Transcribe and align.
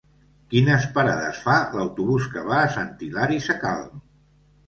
Quines 0.53 0.85
parades 0.95 1.41
fa 1.43 1.57
l'autobús 1.75 2.25
que 2.35 2.45
va 2.49 2.57
a 2.61 2.71
Sant 2.77 2.89
Hilari 3.09 3.39
Sacalm? 3.49 4.03